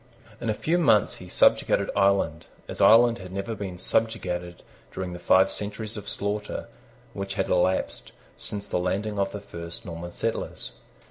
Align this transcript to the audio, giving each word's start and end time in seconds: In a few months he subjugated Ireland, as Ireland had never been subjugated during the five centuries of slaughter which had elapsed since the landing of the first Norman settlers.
In 0.41 0.49
a 0.49 0.55
few 0.55 0.79
months 0.79 1.17
he 1.17 1.29
subjugated 1.29 1.91
Ireland, 1.95 2.47
as 2.67 2.81
Ireland 2.81 3.19
had 3.19 3.31
never 3.31 3.53
been 3.53 3.77
subjugated 3.77 4.63
during 4.91 5.13
the 5.13 5.19
five 5.19 5.51
centuries 5.51 5.95
of 5.95 6.09
slaughter 6.09 6.67
which 7.13 7.35
had 7.35 7.49
elapsed 7.49 8.11
since 8.35 8.67
the 8.67 8.79
landing 8.79 9.19
of 9.19 9.31
the 9.31 9.39
first 9.41 9.85
Norman 9.85 10.11
settlers. 10.11 10.71